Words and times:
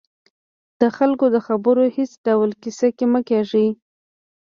د 0.79 0.81
خلکو 0.97 1.25
د 1.35 1.37
خبرو 1.47 1.83
هېڅ 1.95 2.11
ډول 2.25 2.49
کیسه 2.61 2.87
کې 2.97 3.05
مه 3.11 3.21
کېږئ 3.29 3.67